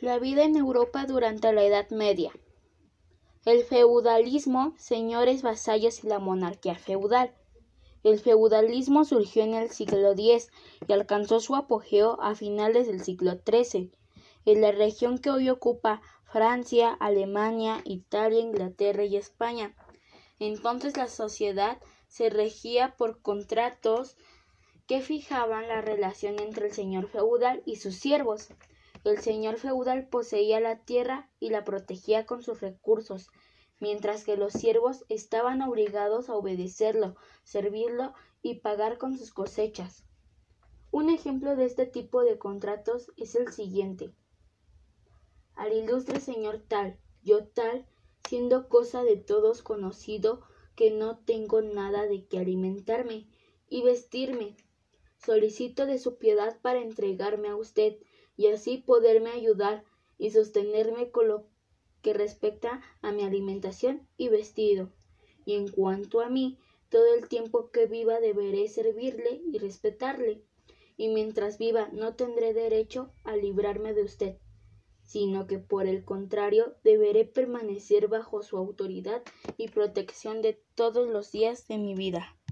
La 0.00 0.18
vida 0.18 0.44
en 0.44 0.56
Europa 0.56 1.04
durante 1.04 1.52
la 1.52 1.62
Edad 1.62 1.90
Media. 1.90 2.32
El 3.44 3.64
feudalismo, 3.64 4.72
señores 4.78 5.42
vasallos 5.42 6.02
y 6.02 6.06
la 6.06 6.18
monarquía 6.18 6.74
feudal. 6.74 7.34
El 8.02 8.18
feudalismo 8.18 9.04
surgió 9.04 9.42
en 9.42 9.52
el 9.52 9.68
siglo 9.68 10.12
X 10.12 10.48
y 10.88 10.92
alcanzó 10.94 11.38
su 11.40 11.54
apogeo 11.54 12.18
a 12.22 12.34
finales 12.34 12.86
del 12.86 13.04
siglo 13.04 13.38
XIII, 13.44 13.92
en 14.46 14.60
la 14.62 14.72
región 14.72 15.18
que 15.18 15.28
hoy 15.28 15.50
ocupa 15.50 16.00
Francia, 16.24 16.96
Alemania, 16.98 17.82
Italia, 17.84 18.40
Inglaterra 18.40 19.04
y 19.04 19.16
España. 19.16 19.76
Entonces 20.38 20.96
la 20.96 21.08
sociedad 21.08 21.76
se 22.08 22.30
regía 22.30 22.94
por 22.96 23.20
contratos 23.20 24.16
que 24.86 25.02
fijaban 25.02 25.68
la 25.68 25.82
relación 25.82 26.40
entre 26.40 26.68
el 26.68 26.72
señor 26.72 27.06
feudal 27.06 27.62
y 27.66 27.76
sus 27.76 27.96
siervos. 27.96 28.48
El 29.02 29.18
señor 29.18 29.56
feudal 29.56 30.08
poseía 30.08 30.60
la 30.60 30.84
tierra 30.84 31.30
y 31.40 31.50
la 31.50 31.64
protegía 31.64 32.26
con 32.26 32.42
sus 32.42 32.60
recursos, 32.60 33.28
mientras 33.78 34.24
que 34.24 34.36
los 34.36 34.52
siervos 34.52 35.04
estaban 35.08 35.62
obligados 35.62 36.28
a 36.28 36.34
obedecerlo, 36.34 37.16
servirlo 37.42 38.12
y 38.42 38.56
pagar 38.56 38.98
con 38.98 39.16
sus 39.16 39.32
cosechas. 39.32 40.04
Un 40.90 41.08
ejemplo 41.08 41.56
de 41.56 41.64
este 41.64 41.86
tipo 41.86 42.22
de 42.24 42.36
contratos 42.36 43.10
es 43.16 43.36
el 43.36 43.52
siguiente. 43.52 44.12
Al 45.54 45.72
ilustre 45.72 46.20
señor 46.20 46.62
tal, 46.66 46.98
yo 47.22 47.46
tal, 47.46 47.86
siendo 48.28 48.68
cosa 48.68 49.02
de 49.02 49.16
todos 49.16 49.62
conocido 49.62 50.42
que 50.74 50.90
no 50.90 51.18
tengo 51.18 51.62
nada 51.62 52.06
de 52.06 52.26
que 52.26 52.38
alimentarme 52.38 53.28
y 53.68 53.82
vestirme, 53.82 54.56
solicito 55.16 55.86
de 55.86 55.98
su 55.98 56.18
piedad 56.18 56.58
para 56.60 56.80
entregarme 56.80 57.48
a 57.48 57.56
usted 57.56 57.96
y 58.36 58.48
así 58.48 58.78
poderme 58.78 59.30
ayudar 59.30 59.84
y 60.18 60.30
sostenerme 60.30 61.10
con 61.10 61.28
lo 61.28 61.46
que 62.02 62.12
respecta 62.14 62.82
a 63.02 63.12
mi 63.12 63.22
alimentación 63.24 64.06
y 64.16 64.28
vestido. 64.28 64.90
Y 65.44 65.54
en 65.54 65.68
cuanto 65.68 66.20
a 66.20 66.28
mí, 66.28 66.58
todo 66.88 67.14
el 67.14 67.28
tiempo 67.28 67.70
que 67.70 67.86
viva 67.86 68.20
deberé 68.20 68.68
servirle 68.68 69.40
y 69.44 69.58
respetarle, 69.58 70.42
y 70.96 71.08
mientras 71.08 71.56
viva 71.56 71.88
no 71.92 72.14
tendré 72.14 72.52
derecho 72.52 73.12
a 73.24 73.36
librarme 73.36 73.94
de 73.94 74.02
usted, 74.02 74.36
sino 75.04 75.46
que 75.46 75.58
por 75.58 75.86
el 75.86 76.04
contrario 76.04 76.74
deberé 76.84 77.24
permanecer 77.24 78.08
bajo 78.08 78.42
su 78.42 78.56
autoridad 78.56 79.22
y 79.56 79.68
protección 79.68 80.42
de 80.42 80.62
todos 80.74 81.08
los 81.08 81.32
días 81.32 81.66
de 81.68 81.78
mi 81.78 81.94
vida. 81.94 82.39